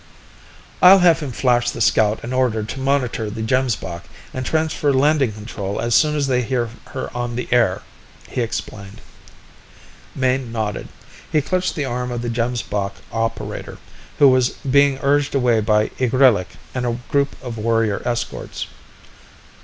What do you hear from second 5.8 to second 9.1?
soon as they hear her on the air," he explained.